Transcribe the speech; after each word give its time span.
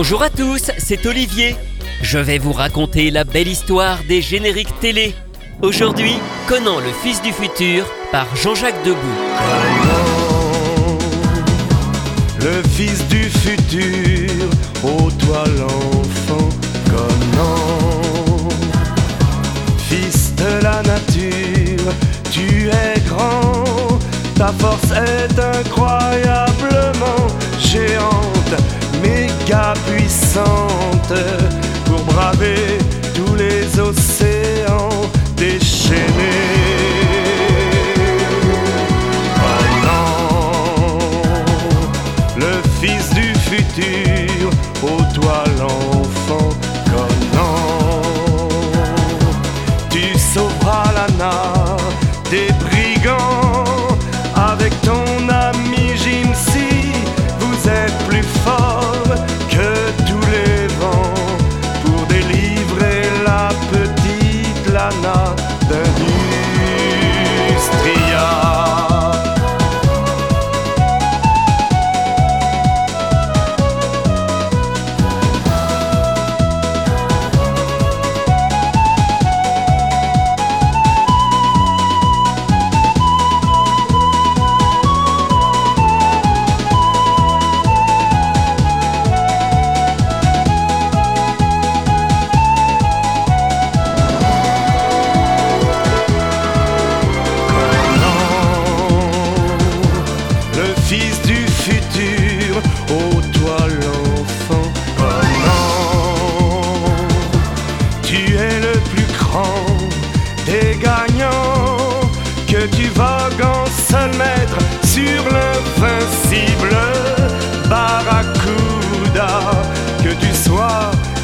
Bonjour 0.00 0.22
à 0.22 0.30
tous, 0.30 0.70
c'est 0.78 1.06
Olivier. 1.06 1.56
Je 2.02 2.18
vais 2.18 2.38
vous 2.38 2.52
raconter 2.52 3.10
la 3.10 3.24
belle 3.24 3.48
histoire 3.48 3.98
des 4.08 4.22
génériques 4.22 4.78
télé. 4.78 5.12
Aujourd'hui, 5.60 6.12
Conan 6.46 6.78
le 6.78 6.92
fils 7.02 7.20
du 7.20 7.32
futur 7.32 7.84
par 8.12 8.28
Jean-Jacques 8.36 8.80
Debout. 8.84 8.96
le 12.44 12.62
fils 12.68 13.08
du 13.08 13.24
futur, 13.24 14.30
ô 14.84 15.10
toi 15.10 15.42
l'enfant 15.58 16.48
Conan. 16.86 18.50
Fils 19.78 20.32
de 20.36 20.62
la 20.62 20.80
nature, 20.84 21.92
tu 22.30 22.68
es 22.68 23.00
grand, 23.08 23.98
ta 24.36 24.52
force 24.60 24.92
est 24.92 25.36
incroyablement 25.40 27.26
géante, 27.58 28.37
puissante 29.86 31.14
pour 31.86 32.02
braver 32.04 32.78
tous 33.14 33.34
les 33.34 33.80
océans 33.80 34.47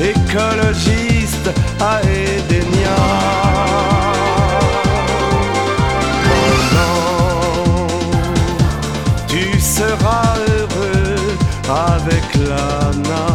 écologiste 0.01 1.51
à 1.81 2.01
Edenia. 2.03 3.03
Tu 9.29 9.61
seras 9.61 10.37
heureux 10.49 11.37
avec 11.69 12.25
Lana. 12.49 13.27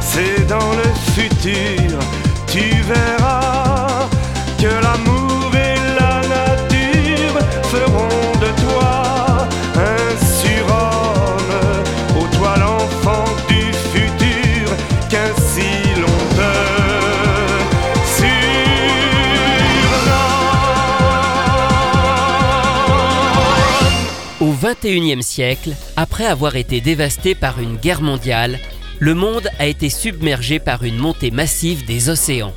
C'est 0.00 0.46
dans 0.46 0.72
le 0.80 0.88
futur, 1.14 1.87
XXIe 24.80 25.22
siècle, 25.22 25.74
après 25.96 26.26
avoir 26.26 26.56
été 26.56 26.80
dévasté 26.80 27.34
par 27.34 27.60
une 27.60 27.76
guerre 27.76 28.00
mondiale, 28.00 28.58
le 29.00 29.14
monde 29.14 29.48
a 29.58 29.66
été 29.66 29.90
submergé 29.90 30.58
par 30.58 30.84
une 30.84 30.96
montée 30.96 31.30
massive 31.30 31.84
des 31.84 32.08
océans. 32.08 32.52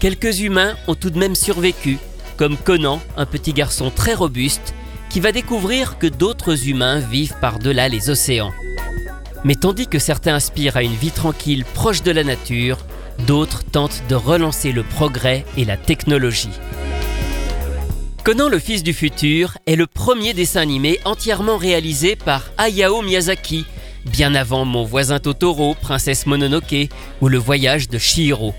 Quelques 0.00 0.40
humains 0.40 0.74
ont 0.86 0.94
tout 0.94 1.10
de 1.10 1.18
même 1.18 1.34
survécu, 1.34 1.98
comme 2.36 2.56
Conan, 2.56 3.00
un 3.16 3.26
petit 3.26 3.52
garçon 3.52 3.90
très 3.90 4.14
robuste, 4.14 4.74
qui 5.10 5.20
va 5.20 5.32
découvrir 5.32 5.98
que 5.98 6.06
d'autres 6.06 6.68
humains 6.68 7.00
vivent 7.00 7.36
par-delà 7.40 7.88
les 7.88 8.10
océans. 8.10 8.52
Mais 9.44 9.54
tandis 9.54 9.86
que 9.86 9.98
certains 9.98 10.34
aspirent 10.34 10.76
à 10.76 10.82
une 10.82 10.94
vie 10.94 11.10
tranquille 11.10 11.64
proche 11.74 12.02
de 12.02 12.10
la 12.10 12.24
nature, 12.24 12.78
d'autres 13.26 13.64
tentent 13.64 14.02
de 14.08 14.14
relancer 14.14 14.72
le 14.72 14.82
progrès 14.82 15.44
et 15.56 15.64
la 15.64 15.76
technologie. 15.76 16.50
Conan 18.28 18.50
le 18.50 18.58
fils 18.58 18.82
du 18.82 18.92
futur 18.92 19.56
est 19.64 19.74
le 19.74 19.86
premier 19.86 20.34
dessin 20.34 20.60
animé 20.60 21.00
entièrement 21.06 21.56
réalisé 21.56 22.14
par 22.14 22.50
Hayao 22.58 23.00
Miyazaki, 23.00 23.64
bien 24.04 24.34
avant 24.34 24.66
Mon 24.66 24.84
voisin 24.84 25.18
Totoro, 25.18 25.74
Princesse 25.80 26.26
Mononoke 26.26 26.90
ou 27.22 27.28
Le 27.28 27.38
voyage 27.38 27.88
de 27.88 27.96
Chihiro. 27.96 28.52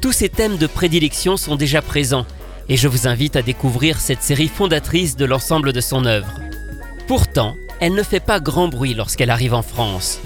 Tous 0.00 0.12
ces 0.12 0.30
thèmes 0.30 0.56
de 0.56 0.66
prédilection 0.66 1.36
sont 1.36 1.56
déjà 1.56 1.82
présents 1.82 2.24
et 2.70 2.78
je 2.78 2.88
vous 2.88 3.06
invite 3.06 3.36
à 3.36 3.42
découvrir 3.42 4.00
cette 4.00 4.22
série 4.22 4.48
fondatrice 4.48 5.14
de 5.14 5.26
l'ensemble 5.26 5.74
de 5.74 5.82
son 5.82 6.06
œuvre. 6.06 6.32
Pourtant, 7.06 7.54
elle 7.80 7.92
ne 7.92 8.02
fait 8.02 8.18
pas 8.18 8.40
grand 8.40 8.68
bruit 8.68 8.94
lorsqu'elle 8.94 9.28
arrive 9.28 9.52
en 9.52 9.60
France. 9.60 10.20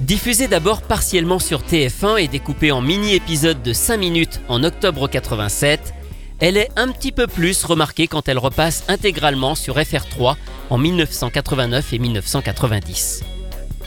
Diffusée 0.00 0.48
d'abord 0.48 0.82
partiellement 0.82 1.38
sur 1.38 1.62
TF1 1.62 2.20
et 2.20 2.26
découpée 2.26 2.72
en 2.72 2.80
mini-épisodes 2.80 3.62
de 3.62 3.72
5 3.72 3.96
minutes 3.98 4.40
en 4.48 4.64
octobre 4.64 5.08
87, 5.08 5.94
elle 6.40 6.56
est 6.56 6.68
un 6.76 6.88
petit 6.88 7.12
peu 7.12 7.26
plus 7.26 7.64
remarquée 7.64 8.06
quand 8.06 8.28
elle 8.28 8.38
repasse 8.38 8.84
intégralement 8.88 9.54
sur 9.54 9.76
FR3 9.76 10.36
en 10.70 10.78
1989 10.78 11.92
et 11.92 11.98
1990. 11.98 13.24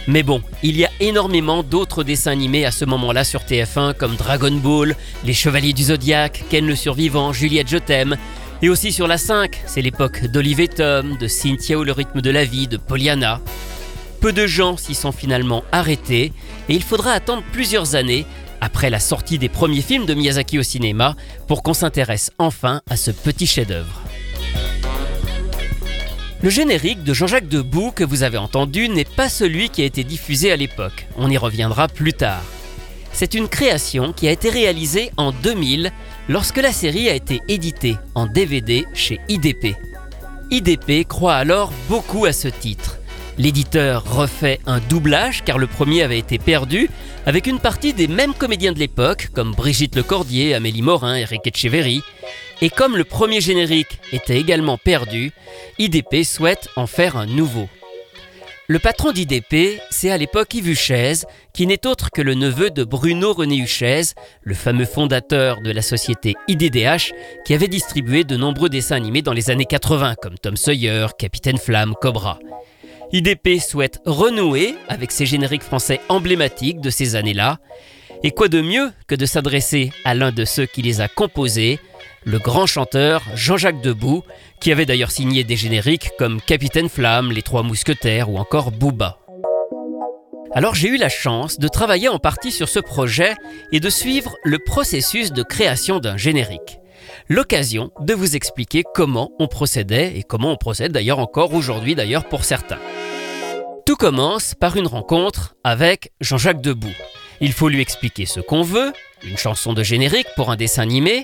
Mais 0.08 0.24
bon, 0.24 0.42
il 0.64 0.76
y 0.78 0.86
a 0.86 0.90
énormément 1.00 1.62
d'autres 1.62 2.04
dessins 2.04 2.32
animés 2.32 2.66
à 2.66 2.72
ce 2.72 2.86
moment-là 2.86 3.24
sur 3.24 3.42
TF1 3.42 3.94
comme 3.94 4.16
Dragon 4.16 4.52
Ball, 4.52 4.96
Les 5.24 5.34
Chevaliers 5.34 5.74
du 5.74 5.84
Zodiaque, 5.84 6.46
Ken 6.50 6.66
le 6.66 6.76
Survivant, 6.76 7.34
Juliette 7.34 7.70
Je 7.70 7.78
t'aime. 7.78 8.18
Et 8.62 8.70
aussi 8.70 8.92
sur 8.92 9.08
la 9.08 9.18
5, 9.18 9.62
c'est 9.68 9.82
l'époque 9.82 10.26
d'Olive 10.26 10.60
et 10.62 10.68
Tom, 10.68 11.18
de 11.18 11.28
Cynthia 11.28 11.78
ou 11.78 11.84
le 11.84 11.92
rythme 11.92 12.22
de 12.22 12.32
la 12.32 12.44
vie, 12.44 12.68
de 12.68 12.78
Pollyanna. 12.78 13.40
Peu 14.20 14.34
de 14.34 14.48
gens 14.48 14.76
s'y 14.76 14.96
sont 14.96 15.12
finalement 15.12 15.64
arrêtés 15.72 16.34
et 16.68 16.74
il 16.74 16.84
faudra 16.84 17.12
attendre 17.12 17.44
plusieurs 17.54 17.96
années 17.96 18.26
après 18.62 18.90
la 18.90 19.00
sortie 19.00 19.38
des 19.38 19.50
premiers 19.50 19.82
films 19.82 20.06
de 20.06 20.14
Miyazaki 20.14 20.60
au 20.60 20.64
cinéma 20.64 21.16
pour 21.48 21.64
qu'on 21.64 21.74
s'intéresse 21.74 22.32
enfin 22.38 22.82
à 22.90 22.98
ce 22.98 23.12
petit 23.12 23.48
chef-d'œuvre. 23.48 24.02
Le 26.42 26.50
générique 26.50 27.04
de 27.04 27.14
Jean-Jacques 27.14 27.50
Debout 27.50 27.92
que 27.92 28.06
vous 28.06 28.24
avez 28.24 28.38
entendu 28.38 28.88
n'est 28.88 29.04
pas 29.04 29.28
celui 29.28 29.70
qui 29.70 29.82
a 29.82 29.86
été 29.86 30.06
diffusé 30.06 30.52
à 30.52 30.56
l'époque. 30.56 31.08
On 31.18 31.30
y 31.30 31.38
reviendra 31.38 31.90
plus 31.90 32.14
tard. 32.14 32.44
C'est 33.12 33.34
une 33.34 33.50
création 33.50 34.14
qui 34.14 34.28
a 34.28 34.32
été 34.32 34.50
réalisée 34.50 35.12
en 35.18 35.34
2000 35.34 35.92
lorsque 36.30 36.62
la 36.62 36.72
série 36.72 37.10
a 37.10 37.14
été 37.14 37.42
éditée 37.50 37.98
en 38.16 38.26
DVD 38.26 38.86
chez 38.94 39.20
IDP. 39.28 39.76
IDP 40.50 41.06
croit 41.06 41.36
alors 41.36 41.74
beaucoup 41.90 42.26
à 42.26 42.32
ce 42.32 42.48
titre. 42.48 42.99
L'éditeur 43.40 44.04
refait 44.04 44.60
un 44.66 44.82
doublage 44.82 45.46
car 45.46 45.58
le 45.58 45.66
premier 45.66 46.04
avait 46.04 46.20
été 46.20 46.38
perdu 46.38 46.90
avec 47.26 47.48
une 47.48 47.60
partie 47.60 47.94
des 47.94 48.10
mêmes 48.10 48.34
comédiens 48.34 48.74
de 48.74 48.80
l'époque 48.80 49.30
comme 49.34 49.54
Brigitte 49.54 49.96
Lecordier, 49.96 50.54
Amélie 50.54 50.82
Morin, 50.82 51.16
Eric 51.16 51.48
Etcheverry. 51.48 52.02
Et 52.62 52.70
comme 52.70 52.98
le 52.98 53.06
premier 53.06 53.40
générique 53.40 53.98
était 54.12 54.38
également 54.38 54.78
perdu, 54.78 55.32
IDP 55.78 56.26
souhaite 56.26 56.68
en 56.76 56.86
faire 56.86 57.16
un 57.16 57.28
nouveau. 57.28 57.70
Le 58.68 58.78
patron 58.78 59.14
d'IDP, 59.14 59.80
c'est 59.90 60.12
à 60.12 60.18
l'époque 60.18 60.54
Yves 60.54 60.72
Huchez, 60.72 61.14
qui 61.54 61.66
n'est 61.66 61.88
autre 61.88 62.12
que 62.12 62.22
le 62.22 62.34
neveu 62.34 62.70
de 62.70 62.84
Bruno 62.84 63.32
René 63.32 63.56
Huchez, 63.56 64.02
le 64.44 64.54
fameux 64.54 64.86
fondateur 64.86 65.62
de 65.62 65.72
la 65.72 65.82
société 65.82 66.36
IDDH, 66.50 67.14
qui 67.46 67.54
avait 67.54 67.70
distribué 67.70 68.26
de 68.26 68.36
nombreux 68.36 68.70
dessins 68.70 68.98
animés 68.98 69.22
dans 69.22 69.34
les 69.34 69.50
années 69.50 69.66
80, 69.66 70.16
comme 70.22 70.38
Tom 70.38 70.58
Sawyer, 70.58 71.08
Capitaine 71.18 71.58
Flamme, 71.58 71.96
Cobra. 72.00 72.38
IDP 73.12 73.60
souhaite 73.60 74.02
renouer 74.06 74.76
avec 74.88 75.12
ses 75.12 75.26
génériques 75.26 75.64
français 75.64 76.00
emblématiques 76.10 76.80
de 76.80 76.92
ces 76.92 77.16
années-là. 77.16 77.58
Et 78.24 78.30
quoi 78.30 78.50
de 78.50 78.62
mieux 78.62 78.92
que 79.08 79.16
de 79.16 79.26
s'adresser 79.26 79.92
à 80.06 80.14
l'un 80.14 80.32
de 80.32 80.46
ceux 80.46 80.68
qui 80.68 80.84
les 80.84 81.02
a 81.02 81.08
composés, 81.08 81.80
le 82.24 82.38
grand 82.38 82.68
chanteur 82.68 83.24
Jean-Jacques 83.34 83.82
Debout, 83.82 84.24
qui 84.60 84.72
avait 84.72 84.86
d'ailleurs 84.86 85.10
signé 85.10 85.44
des 85.44 85.56
génériques 85.56 86.12
comme 86.20 86.40
Capitaine 86.40 86.90
Flamme, 86.90 87.32
Les 87.32 87.42
Trois 87.42 87.64
Mousquetaires 87.64 88.30
ou 88.30 88.38
encore 88.38 88.72
Booba. 88.72 89.18
Alors 90.52 90.76
j'ai 90.76 90.90
eu 90.90 90.98
la 90.98 91.10
chance 91.10 91.58
de 91.58 91.68
travailler 91.68 92.10
en 92.10 92.20
partie 92.20 92.52
sur 92.52 92.70
ce 92.70 92.80
projet 92.80 93.34
et 93.72 93.80
de 93.80 93.90
suivre 93.90 94.36
le 94.44 94.60
processus 94.60 95.32
de 95.32 95.42
création 95.42 96.00
d'un 96.00 96.18
générique. 96.18 96.80
L'occasion 97.28 97.92
de 98.02 98.14
vous 98.14 98.36
expliquer 98.36 98.84
comment 98.94 99.32
on 99.40 99.48
procédait 99.48 100.18
et 100.18 100.24
comment 100.24 100.52
on 100.52 100.58
procède 100.58 100.92
d'ailleurs 100.92 101.20
encore 101.20 101.54
aujourd'hui 101.54 101.96
d'ailleurs 101.96 102.26
pour 102.26 102.44
certains. 102.44 102.80
Tout 103.90 103.96
commence 103.96 104.54
par 104.54 104.78
une 104.78 104.86
rencontre 104.86 105.56
avec 105.64 106.12
Jean-Jacques 106.22 106.62
Debout. 106.62 106.94
Il 107.42 107.54
faut 107.54 107.70
lui 107.70 107.82
expliquer 107.82 108.28
ce 108.28 108.40
qu'on 108.40 108.62
veut, 108.62 108.94
une 109.24 109.36
chanson 109.36 109.74
de 109.74 109.82
générique 109.82 110.28
pour 110.36 110.52
un 110.52 110.56
dessin 110.56 110.84
animé, 110.84 111.24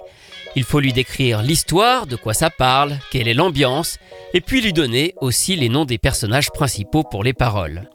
il 0.56 0.63
faut 0.63 0.79
lui 0.79 0.91
décrire 0.91 1.44
l'histoire, 1.44 2.07
de 2.07 2.15
quoi 2.15 2.33
ça 2.33 2.50
parle, 2.50 2.97
quelle 3.12 3.27
est 3.27 3.35
l'ambiance, 3.35 4.00
et 4.33 4.41
puis 4.41 4.62
lui 4.62 4.73
donner 4.73 5.13
aussi 5.21 5.56
les 5.56 5.69
noms 5.69 5.85
des 5.85 6.00
personnages 6.00 6.50
principaux 6.50 7.03
pour 7.03 7.23
les 7.23 7.33
paroles. 7.33 7.88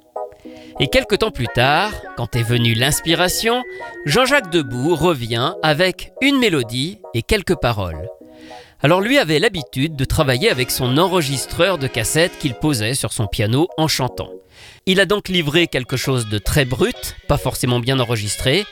Et 0.78 0.86
quelques 0.86 1.18
temps 1.18 1.32
plus 1.32 1.48
tard, 1.48 1.90
quand 2.16 2.36
est 2.36 2.44
venue 2.44 2.74
l'inspiration, 2.74 3.64
Jean-Jacques 4.06 4.52
Debout 4.52 4.94
revient 4.94 5.54
avec 5.64 6.12
une 6.22 6.38
mélodie 6.38 7.00
et 7.12 7.22
quelques 7.22 7.56
paroles. 7.56 8.08
Alors 8.82 9.00
lui 9.00 9.18
avait 9.18 9.40
l'habitude 9.40 9.96
de 9.96 10.04
travailler 10.04 10.48
avec 10.48 10.70
son 10.70 10.96
enregistreur 10.96 11.76
de 11.76 11.88
cassette 11.88 12.38
qu'il 12.38 12.54
posait 12.54 12.94
sur 12.94 13.12
son 13.12 13.26
piano 13.26 13.66
en 13.76 13.88
chantant. 13.88 14.30
Il 14.86 14.98
a 14.98 15.04
donc 15.04 15.28
livré 15.28 15.66
quelque 15.66 15.96
chose 15.96 16.28
de 16.28 16.38
très 16.38 16.64
brut, 16.64 17.14
pas 17.28 17.36
forcément 17.36 17.80
bien 17.80 18.00
enregistré. 18.00 18.64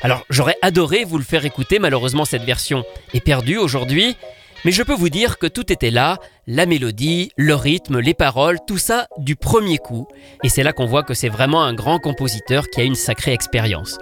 Alors 0.00 0.24
j'aurais 0.30 0.56
adoré 0.62 1.04
vous 1.04 1.18
le 1.18 1.24
faire 1.24 1.44
écouter, 1.44 1.78
malheureusement 1.78 2.24
cette 2.24 2.42
version 2.42 2.84
est 3.14 3.20
perdue 3.20 3.58
aujourd'hui, 3.58 4.16
mais 4.64 4.72
je 4.72 4.82
peux 4.82 4.94
vous 4.94 5.10
dire 5.10 5.38
que 5.38 5.46
tout 5.46 5.72
était 5.72 5.90
là, 5.90 6.18
la 6.46 6.66
mélodie, 6.66 7.30
le 7.36 7.54
rythme, 7.54 8.00
les 8.00 8.14
paroles, 8.14 8.58
tout 8.66 8.78
ça 8.78 9.06
du 9.18 9.36
premier 9.36 9.78
coup, 9.78 10.08
et 10.42 10.48
c'est 10.48 10.62
là 10.62 10.72
qu'on 10.72 10.86
voit 10.86 11.02
que 11.02 11.14
c'est 11.14 11.28
vraiment 11.28 11.62
un 11.62 11.74
grand 11.74 11.98
compositeur 11.98 12.68
qui 12.68 12.80
a 12.80 12.84
une 12.84 12.94
sacrée 12.94 13.32
expérience. 13.32 13.98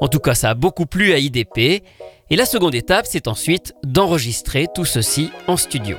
En 0.00 0.08
tout 0.08 0.20
cas, 0.20 0.34
ça 0.34 0.50
a 0.50 0.54
beaucoup 0.54 0.86
plu 0.86 1.12
à 1.12 1.18
IDP, 1.18 1.84
et 2.30 2.36
la 2.36 2.46
seconde 2.46 2.74
étape, 2.74 3.06
c'est 3.08 3.28
ensuite 3.28 3.74
d'enregistrer 3.84 4.66
tout 4.74 4.84
ceci 4.84 5.30
en 5.46 5.56
studio. 5.56 5.96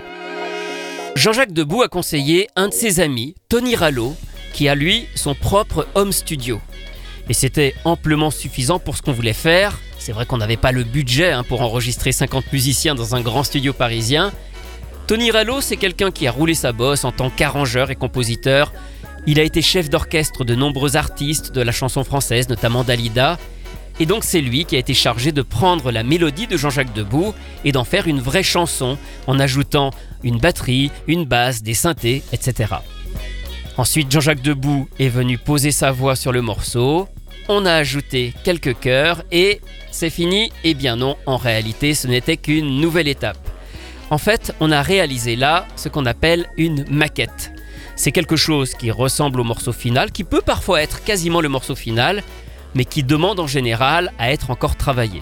Jean-Jacques 1.16 1.54
Debout 1.54 1.84
a 1.84 1.88
conseillé 1.88 2.48
un 2.58 2.68
de 2.68 2.74
ses 2.74 3.00
amis, 3.00 3.36
Tony 3.48 3.76
Rallo, 3.76 4.16
qui 4.56 4.70
a 4.70 4.76
lui 4.76 5.08
son 5.16 5.36
propre 5.36 5.86
home 5.96 6.14
studio. 6.14 6.62
Et 7.28 7.34
c'était 7.34 7.76
amplement 7.84 8.32
suffisant 8.32 8.80
pour 8.80 8.96
ce 8.96 9.02
qu'on 9.02 9.12
voulait 9.12 9.34
faire. 9.34 9.78
C'est 10.00 10.14
vrai 10.14 10.26
qu'on 10.26 10.38
n'avait 10.38 10.56
pas 10.56 10.72
le 10.72 10.86
budget 10.86 11.32
hein, 11.32 11.44
pour 11.44 11.62
enregistrer 11.62 12.14
50 12.14 12.54
musiciens 12.54 12.96
dans 12.96 13.16
un 13.16 13.22
grand 13.22 13.44
studio 13.44 13.74
parisien. 13.74 14.32
Tony 15.08 15.30
Rallo, 15.30 15.60
c'est 15.60 15.76
quelqu'un 15.76 16.10
qui 16.10 16.26
a 16.26 16.32
roulé 16.32 16.54
sa 16.54 16.72
bosse 16.72 17.04
en 17.04 17.12
tant 17.12 17.30
qu'arrangeur 17.30 17.92
et 17.92 17.96
compositeur. 17.96 18.72
Il 19.28 19.42
a 19.42 19.44
été 19.44 19.62
chef 19.62 19.90
d'orchestre 19.90 20.46
de 20.46 20.56
nombreux 20.56 20.96
artistes 20.96 21.52
de 21.52 21.62
la 21.62 21.74
chanson 21.74 22.06
française, 22.06 22.48
notamment 22.48 22.86
Dalida, 22.86 23.38
et 24.00 24.06
donc 24.06 24.24
c'est 24.24 24.42
lui 24.42 24.66
qui 24.66 24.76
a 24.76 24.80
été 24.80 24.94
chargé 24.94 25.32
de 25.32 25.42
prendre 25.42 25.92
la 25.92 26.04
mélodie 26.04 26.48
de 26.48 26.58
Jean-Jacques 26.58 26.94
Debout 26.94 27.34
et 27.64 27.72
d'en 27.72 27.84
faire 27.84 28.08
une 28.08 28.20
vraie 28.20 28.44
chanson 28.44 28.98
en 29.26 29.40
ajoutant 29.40 29.92
une 30.24 30.38
batterie, 30.38 30.92
une 31.08 31.26
basse, 31.26 31.64
des 31.64 31.74
synthés, 31.74 32.22
etc. 32.32 32.76
Ensuite 33.78 34.10
Jean-Jacques 34.10 34.42
Debout 34.42 34.88
est 35.00 35.10
venu 35.10 35.38
poser 35.38 35.72
sa 35.72 35.92
voix 35.92 36.16
sur 36.16 36.32
le 36.32 36.42
morceau, 36.42 37.10
on 37.50 37.66
a 37.66 37.74
ajouté 37.74 38.34
quelques 38.44 38.80
chœurs 38.80 39.24
et 39.32 39.62
c'est 39.92 40.10
fini 40.10 40.52
Eh 40.64 40.74
bien 40.74 40.96
non, 40.96 41.18
en 41.26 41.38
réalité 41.38 41.94
ce 41.94 42.08
n'était 42.08 42.38
qu'une 42.38 42.80
nouvelle 42.80 43.08
étape. 43.08 43.38
En 44.10 44.18
fait, 44.18 44.54
on 44.60 44.72
a 44.72 44.82
réalisé 44.82 45.36
là 45.36 45.68
ce 45.76 45.90
qu'on 45.90 46.06
appelle 46.06 46.50
une 46.58 46.86
maquette. 46.90 47.52
C'est 47.96 48.12
quelque 48.12 48.36
chose 48.36 48.76
qui 48.76 48.92
ressemble 48.92 49.40
au 49.40 49.44
morceau 49.44 49.74
final, 49.74 50.12
qui 50.12 50.24
peut 50.24 50.42
parfois 50.42 50.82
être 50.82 51.04
quasiment 51.04 51.42
le 51.42 51.50
morceau 51.50 51.76
final, 51.76 52.24
mais 52.76 52.86
qui 52.86 53.04
demande 53.04 53.40
en 53.40 53.48
général 53.48 54.12
à 54.20 54.32
être 54.32 54.52
encore 54.52 54.76
travaillé. 54.76 55.22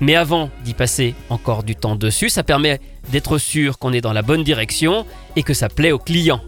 Mais 0.00 0.14
avant 0.14 0.50
d'y 0.64 0.74
passer 0.74 1.14
encore 1.30 1.62
du 1.62 1.74
temps 1.74 1.96
dessus, 1.96 2.28
ça 2.28 2.42
permet 2.42 2.80
d'être 3.10 3.38
sûr 3.38 3.78
qu'on 3.78 3.92
est 3.92 4.02
dans 4.02 4.12
la 4.12 4.22
bonne 4.22 4.44
direction 4.44 5.06
et 5.36 5.42
que 5.42 5.54
ça 5.54 5.68
plaît 5.68 5.92
au 5.92 5.98
client. 5.98 6.40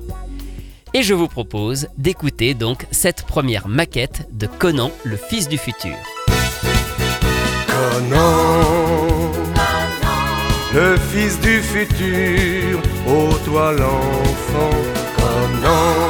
Et 0.94 1.02
je 1.02 1.14
vous 1.14 1.28
propose 1.28 1.88
d'écouter 1.96 2.54
donc 2.54 2.86
cette 2.90 3.24
première 3.24 3.68
maquette 3.68 4.28
de 4.32 4.46
Conan, 4.46 4.90
le 5.04 5.16
fils 5.16 5.48
du 5.48 5.58
futur. 5.58 5.94
Conan, 7.66 9.32
le 10.74 10.96
fils 11.12 11.38
du 11.40 11.60
futur, 11.60 12.80
ô 13.06 13.34
toi 13.44 13.72
l'enfant, 13.72 14.70
Conan, 15.16 16.08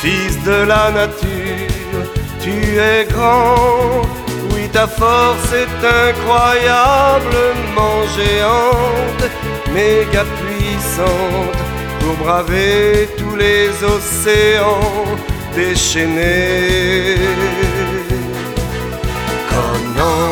fils 0.00 0.42
de 0.44 0.64
la 0.64 0.90
nature 0.92 1.70
tu 2.42 2.78
es 2.78 3.04
grand, 3.04 4.02
oui 4.54 4.68
ta 4.72 4.86
force 4.86 5.52
est 5.52 5.84
incroyablement 6.08 8.06
géante, 8.16 9.30
méga 9.74 10.24
puissante 10.40 11.69
pour 12.00 12.14
braver 12.16 13.08
tous 13.16 13.36
les 13.36 13.68
océans 13.84 15.04
déchaînés. 15.54 17.16
Conan, 19.50 20.30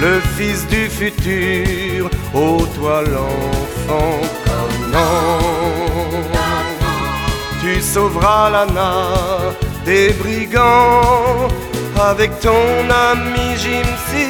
le 0.00 0.20
fils 0.36 0.66
du 0.68 0.88
futur, 0.88 2.10
ô 2.34 2.66
toi 2.76 3.02
l'enfant 3.02 4.20
Conan, 4.44 5.38
tu 7.60 7.80
sauveras 7.80 8.50
la 8.50 8.66
nage 8.66 9.56
des 9.84 10.10
brigands. 10.22 11.48
Avec 11.98 12.38
ton 12.40 12.90
ami 12.90 13.56
Jimsi, 13.56 14.28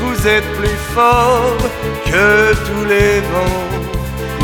vous 0.00 0.26
êtes 0.26 0.50
plus 0.58 0.80
fort 0.92 1.56
que 2.04 2.52
tous 2.66 2.84
les 2.84 3.20
vents 3.32 3.89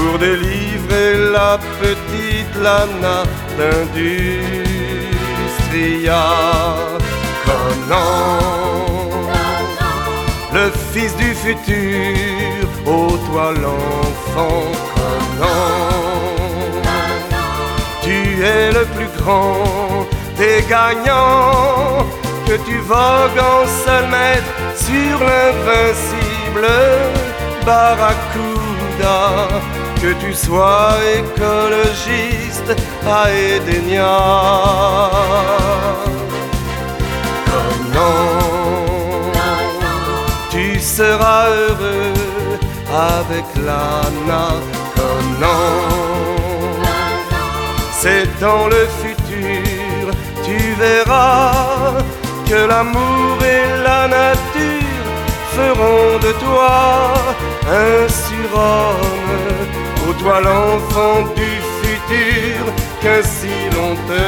pour 0.06 0.18
délivrer 0.18 1.30
la 1.32 1.58
petite 1.80 2.54
Lana 2.62 3.24
d'Industria. 3.56 4.14
Conan, 7.44 8.40
le 10.52 10.66
fils 10.92 11.14
du 11.16 11.30
futur, 11.34 12.66
ô 12.86 13.16
toi 13.28 13.48
l'enfant 13.62 14.62
Conan, 14.94 15.76
tu 18.02 18.18
es 18.44 18.66
le 18.72 18.84
plus 18.96 19.10
grand 19.18 20.06
des 20.36 20.58
gagnants, 20.68 22.06
que 22.46 22.56
tu 22.66 22.76
vogues 22.78 23.42
en 23.54 23.62
seul 23.84 24.04
maître 24.08 24.52
sur 24.76 25.16
l'invincible 25.28 26.68
Barracuda, 27.64 29.18
que 30.00 30.12
tu 30.20 30.32
sois 30.34 30.94
écologiste 31.18 32.72
à 33.06 33.30
Edenia. 33.32 34.18
Comment 37.46 39.32
tu 40.50 40.78
seras 40.78 41.48
heureux 41.48 42.12
avec 42.92 43.44
l'Anna 43.64 44.46
Comment 44.94 46.06
c'est 48.08 48.28
dans 48.40 48.66
le 48.68 48.86
futur, 49.02 50.12
tu 50.44 50.58
verras 50.78 51.94
que 52.48 52.68
l'amour 52.70 53.36
et 53.42 53.82
la 53.82 54.06
nature 54.06 55.06
feront 55.56 56.05
de 56.18 56.32
toi 56.32 57.14
un 57.68 58.08
surhomme, 58.08 59.68
ô 60.08 60.12
toi 60.20 60.40
l'enfant 60.40 61.22
du 61.34 61.60
futur, 61.82 62.72
qu'ainsi 63.00 63.54
l'on 63.74 63.94
te. 64.08 64.24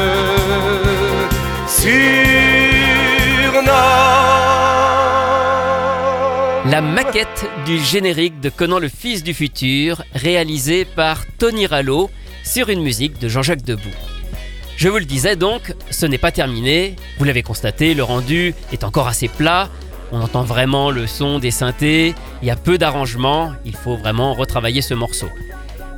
La 6.64 6.82
maquette 6.82 7.46
du 7.64 7.78
générique 7.78 8.40
de 8.40 8.50
Conan 8.50 8.78
le 8.78 8.88
Fils 8.88 9.22
du 9.22 9.32
Futur, 9.32 10.02
réalisée 10.14 10.84
par 10.84 11.24
Tony 11.38 11.66
Rallo 11.66 12.10
sur 12.44 12.68
une 12.68 12.82
musique 12.82 13.18
de 13.18 13.28
Jean-Jacques 13.28 13.62
Debout. 13.62 13.82
Je 14.76 14.88
vous 14.88 14.98
le 14.98 15.04
disais 15.04 15.36
donc, 15.36 15.74
ce 15.90 16.06
n'est 16.06 16.18
pas 16.18 16.30
terminé. 16.30 16.96
Vous 17.18 17.24
l'avez 17.24 17.42
constaté, 17.42 17.94
le 17.94 18.02
rendu 18.02 18.54
est 18.72 18.84
encore 18.84 19.08
assez 19.08 19.28
plat. 19.28 19.68
On 20.12 20.20
entend 20.20 20.42
vraiment 20.42 20.90
le 20.90 21.06
son 21.06 21.38
des 21.38 21.50
synthés. 21.50 22.14
Il 22.42 22.48
y 22.48 22.50
a 22.50 22.56
peu 22.56 22.78
d'arrangements. 22.78 23.52
Il 23.64 23.76
faut 23.76 23.96
vraiment 23.96 24.34
retravailler 24.34 24.82
ce 24.82 24.94
morceau. 24.94 25.28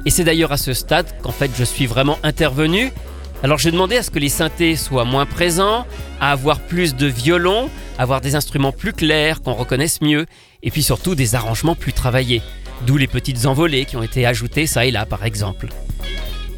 Et 0.07 0.11
c'est 0.11 0.25
d'ailleurs 0.25 0.53
à 0.53 0.57
ce 0.57 0.73
stade 0.73 1.07
qu'en 1.23 1.33
fait 1.33 1.51
je 1.57 1.65
suis 1.65 1.87
vraiment 1.87 2.19
intervenu. 2.23 2.93
Alors 3.43 3.59
j'ai 3.59 3.71
demandé 3.71 3.97
à 3.97 4.03
ce 4.03 4.11
que 4.11 4.19
les 4.19 4.29
synthés 4.29 4.77
soient 4.77 5.05
moins 5.05 5.27
présents, 5.27 5.87
à 6.21 6.33
avoir 6.33 6.61
plus 6.61 6.95
de 6.95 7.07
violons, 7.07 7.71
avoir 7.99 8.21
des 8.21 8.35
instruments 8.35 8.73
plus 8.73 8.93
clairs, 8.93 9.41
qu'on 9.43 9.55
reconnaisse 9.55 10.03
mieux, 10.03 10.27
et 10.63 10.71
puis 10.71 10.83
surtout 10.83 11.15
des 11.15 11.35
arrangements 11.35 11.75
plus 11.75 11.93
travaillés. 11.93 12.43
D'où 12.87 12.97
les 12.97 13.07
petites 13.07 13.47
envolées 13.47 13.85
qui 13.85 13.97
ont 13.97 14.03
été 14.03 14.27
ajoutées 14.27 14.67
ça 14.67 14.85
et 14.85 14.91
là 14.91 15.07
par 15.07 15.25
exemple. 15.25 15.69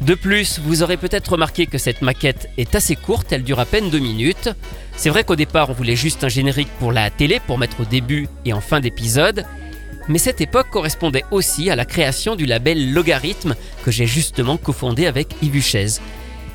De 0.01 0.15
plus, 0.15 0.59
vous 0.59 0.83
aurez 0.83 0.97
peut-être 0.97 1.33
remarqué 1.33 1.65
que 1.65 1.77
cette 1.77 2.01
maquette 2.01 2.49
est 2.57 2.75
assez 2.75 2.95
courte, 2.95 3.31
elle 3.31 3.43
dure 3.43 3.59
à 3.59 3.65
peine 3.65 3.89
deux 3.89 3.99
minutes. 3.99 4.49
C'est 4.97 5.09
vrai 5.09 5.23
qu'au 5.23 5.35
départ 5.35 5.69
on 5.69 5.73
voulait 5.73 5.95
juste 5.95 6.23
un 6.23 6.29
générique 6.29 6.71
pour 6.79 6.91
la 6.91 7.09
télé, 7.09 7.39
pour 7.39 7.57
mettre 7.57 7.81
au 7.81 7.85
début 7.85 8.27
et 8.45 8.53
en 8.53 8.61
fin 8.61 8.79
d'épisode, 8.79 9.45
mais 10.09 10.17
cette 10.17 10.41
époque 10.41 10.69
correspondait 10.69 11.23
aussi 11.31 11.69
à 11.69 11.75
la 11.75 11.85
création 11.85 12.35
du 12.35 12.45
label 12.45 12.93
Logarithme 12.93 13.55
que 13.85 13.91
j'ai 13.91 14.05
justement 14.05 14.57
cofondé 14.57 15.05
avec 15.05 15.35
Yves 15.41 15.99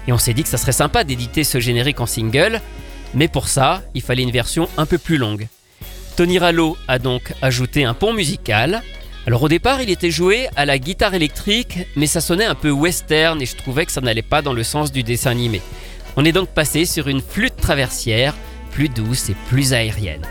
Et 0.07 0.13
on 0.13 0.19
s'est 0.19 0.35
dit 0.35 0.43
que 0.43 0.49
ça 0.49 0.59
serait 0.59 0.73
sympa 0.73 1.05
d'éditer 1.05 1.45
ce 1.45 1.59
générique 1.59 2.01
en 2.01 2.07
single, 2.07 2.61
mais 3.15 3.29
pour 3.29 3.49
ça, 3.49 3.83
il 3.95 4.03
fallait 4.03 4.23
une 4.23 4.31
version 4.31 4.69
un 4.77 4.85
peu 4.85 4.99
plus 4.99 5.17
longue. 5.17 5.49
Tony 6.17 6.39
Rallo 6.39 6.77
a 6.89 6.99
donc 6.99 7.33
ajouté 7.41 7.85
un 7.85 7.95
pont 7.95 8.13
musical, 8.13 8.83
alors 9.29 9.43
au 9.43 9.49
départ, 9.51 9.83
il 9.83 9.91
était 9.91 10.11
joué 10.11 10.49
à 10.57 10.65
la 10.65 10.79
guitare 10.79 11.13
électrique, 11.13 11.81
mais 11.97 12.07
ça 12.07 12.23
sonnait 12.23 12.47
un 12.47 12.55
peu 12.55 12.71
western 12.71 13.43
et 13.43 13.45
je 13.45 13.57
trouvais 13.57 13.85
que 13.85 13.93
ça 13.93 14.01
n'allait 14.01 14.23
pas 14.23 14.41
dans 14.41 14.55
le 14.55 14.63
sens 14.63 14.91
du 14.91 15.03
dessin 15.03 15.33
animé. 15.33 15.61
On 16.17 16.25
est 16.25 16.33
donc 16.33 16.49
passé 16.49 16.87
sur 16.87 17.09
une 17.09 17.21
flûte 17.21 17.57
traversière, 17.57 18.35
plus 18.71 18.89
douce 18.89 19.29
et 19.29 19.37
plus 19.51 19.75
aérienne. 19.75 20.23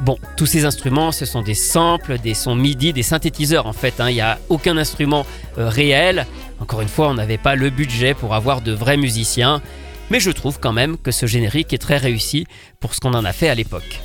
Bon, 0.00 0.16
tous 0.38 0.46
ces 0.46 0.64
instruments, 0.64 1.12
ce 1.12 1.26
sont 1.26 1.42
des 1.42 1.52
samples, 1.52 2.18
des 2.18 2.32
sons 2.32 2.54
MIDI, 2.54 2.94
des 2.94 3.02
synthétiseurs 3.02 3.66
en 3.66 3.74
fait. 3.74 4.00
Hein. 4.00 4.08
Il 4.08 4.14
n'y 4.14 4.22
a 4.22 4.38
aucun 4.48 4.78
instrument 4.78 5.26
euh, 5.58 5.68
réel. 5.68 6.26
Encore 6.60 6.80
une 6.80 6.88
fois, 6.88 7.10
on 7.10 7.14
n'avait 7.14 7.36
pas 7.36 7.56
le 7.56 7.68
budget 7.68 8.14
pour 8.14 8.34
avoir 8.34 8.62
de 8.62 8.72
vrais 8.72 8.96
musiciens. 8.96 9.60
Mais 10.08 10.18
je 10.18 10.30
trouve 10.30 10.58
quand 10.58 10.72
même 10.72 10.96
que 10.96 11.10
ce 11.10 11.26
générique 11.26 11.74
est 11.74 11.78
très 11.78 11.98
réussi 11.98 12.46
pour 12.80 12.94
ce 12.94 13.00
qu'on 13.00 13.12
en 13.12 13.26
a 13.26 13.34
fait 13.34 13.50
à 13.50 13.54
l'époque. 13.54 14.00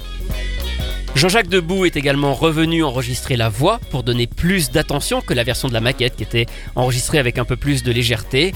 Jean-Jacques 1.15 1.48
Debout 1.48 1.86
est 1.86 1.95
également 1.95 2.34
revenu 2.34 2.84
enregistrer 2.84 3.38
la 3.38 3.48
voix 3.48 3.79
pour 3.89 4.03
donner 4.03 4.27
plus 4.27 4.69
d'attention 4.69 5.22
que 5.22 5.34
la 5.34 5.45
version 5.45 5.69
de 5.69 5.74
la 5.74 5.79
maquette 5.79 6.17
qui 6.17 6.24
était 6.24 6.45
enregistrée 6.75 7.19
avec 7.19 7.38
un 7.38 7.45
peu 7.45 7.55
plus 7.55 7.84
de 7.84 7.91
légèreté. 7.93 8.53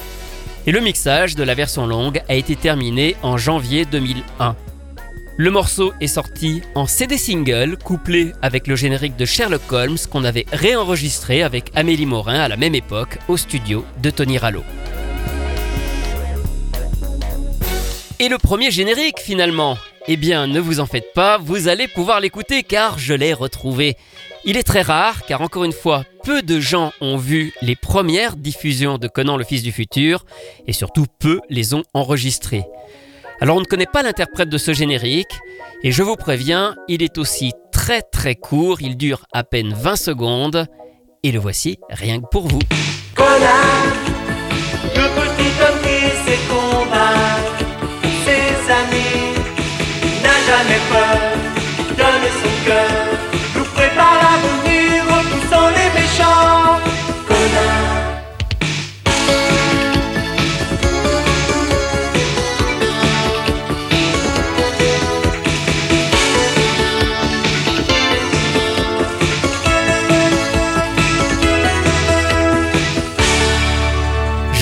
Et 0.67 0.73
le 0.73 0.81
mixage 0.81 1.35
de 1.35 1.43
la 1.43 1.55
version 1.55 1.87
longue 1.87 2.21
a 2.27 2.35
été 2.35 2.57
terminé 2.57 3.15
en 3.23 3.37
janvier 3.37 3.85
2001. 3.85 4.57
Le 5.37 5.51
morceau 5.51 5.93
est 6.01 6.07
sorti 6.07 6.61
en 6.75 6.85
CD 6.85 7.17
single, 7.17 7.77
couplé 7.81 8.33
avec 8.41 8.67
le 8.67 8.75
générique 8.75 9.15
de 9.15 9.23
Sherlock 9.23 9.71
Holmes 9.71 9.97
qu'on 10.11 10.25
avait 10.25 10.45
réenregistré 10.51 11.43
avec 11.43 11.71
Amélie 11.75 12.05
Morin 12.05 12.41
à 12.41 12.49
la 12.49 12.57
même 12.57 12.75
époque 12.75 13.19
au 13.29 13.37
studio 13.37 13.85
de 14.03 14.09
Tony 14.09 14.37
Rallo. 14.37 14.63
Et 18.19 18.27
le 18.27 18.37
premier 18.37 18.69
générique 18.69 19.19
finalement 19.19 19.77
eh 20.11 20.17
bien, 20.17 20.47
ne 20.47 20.59
vous 20.59 20.79
en 20.79 20.87
faites 20.87 21.13
pas, 21.13 21.37
vous 21.37 21.67
allez 21.67 21.87
pouvoir 21.87 22.19
l'écouter 22.19 22.63
car 22.63 22.97
je 22.97 23.13
l'ai 23.13 23.31
retrouvé. 23.31 23.95
Il 24.43 24.57
est 24.57 24.63
très 24.63 24.81
rare 24.81 25.23
car 25.27 25.41
encore 25.41 25.65
une 25.65 25.71
fois, 25.71 26.03
peu 26.23 26.41
de 26.41 26.59
gens 26.59 26.91
ont 26.99 27.15
vu 27.15 27.53
les 27.61 27.75
premières 27.75 28.35
diffusions 28.35 28.97
de 28.97 29.07
Conan 29.07 29.37
le 29.37 29.43
Fils 29.43 29.61
du 29.61 29.71
Futur 29.71 30.25
et 30.65 30.73
surtout 30.73 31.05
peu 31.19 31.41
les 31.47 31.75
ont 31.75 31.83
enregistrées. 31.93 32.63
Alors 33.39 33.57
on 33.57 33.59
ne 33.59 33.65
connaît 33.65 33.85
pas 33.85 34.01
l'interprète 34.01 34.49
de 34.49 34.57
ce 34.57 34.73
générique 34.73 35.37
et 35.83 35.91
je 35.91 36.01
vous 36.01 36.15
préviens, 36.15 36.75
il 36.87 37.03
est 37.03 37.19
aussi 37.19 37.53
très 37.71 38.01
très 38.01 38.33
court, 38.33 38.81
il 38.81 38.97
dure 38.97 39.27
à 39.31 39.43
peine 39.43 39.75
20 39.75 39.95
secondes 39.95 40.65
et 41.21 41.31
le 41.31 41.37
voici 41.37 41.77
rien 41.87 42.19
que 42.19 42.27
pour 42.31 42.47
vous. 42.47 42.61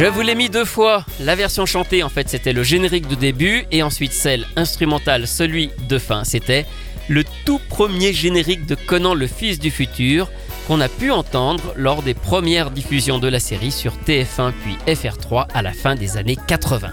Je 0.08 0.12
vous 0.14 0.22
l'ai 0.22 0.36
mis 0.36 0.50
deux 0.50 0.64
fois. 0.64 1.06
La 1.20 1.36
version 1.36 1.66
chantée, 1.66 2.02
en 2.02 2.08
fait, 2.08 2.30
c'était 2.30 2.54
le 2.54 2.64
générique 2.64 3.10
de 3.10 3.16
début 3.16 3.66
et 3.74 3.84
ensuite 3.84 4.14
celle 4.14 4.46
instrumentale, 4.56 5.28
celui 5.28 5.70
de 5.90 5.98
fin. 5.98 6.24
C'était 6.24 6.66
le 7.10 7.26
tout 7.44 7.60
premier 7.68 8.14
générique 8.14 8.66
de 8.66 8.76
Conan 8.76 9.14
le 9.14 9.28
Fils 9.28 9.60
du 9.60 9.70
Futur 9.70 10.32
qu'on 10.66 10.80
a 10.80 10.88
pu 10.88 11.12
entendre 11.12 11.74
lors 11.76 12.04
des 12.04 12.14
premières 12.14 12.72
diffusions 12.72 13.20
de 13.20 13.28
la 13.28 13.42
série 13.42 13.70
sur 13.70 13.96
TF1 14.08 14.54
puis 14.64 14.78
FR3 14.88 15.48
à 15.54 15.62
la 15.62 15.74
fin 15.74 15.96
des 15.96 16.16
années 16.16 16.38
80. 16.48 16.90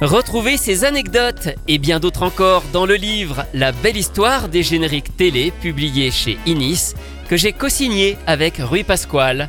Retrouvez 0.00 0.56
ces 0.56 0.84
anecdotes 0.84 1.50
et 1.68 1.78
bien 1.78 2.00
d'autres 2.00 2.24
encore 2.24 2.64
dans 2.72 2.86
le 2.86 2.96
livre 2.96 3.46
La 3.54 3.70
belle 3.70 3.96
histoire 3.96 4.48
des 4.48 4.64
génériques 4.64 5.16
télé 5.16 5.52
publié 5.60 6.10
chez 6.10 6.38
Inis 6.46 6.94
que 7.28 7.36
j'ai 7.36 7.52
co-signé 7.52 8.18
avec 8.26 8.56
Rui 8.58 8.82
Pasquale. 8.82 9.48